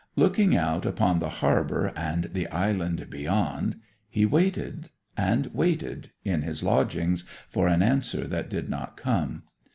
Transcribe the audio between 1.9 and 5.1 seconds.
and the island beyond he waited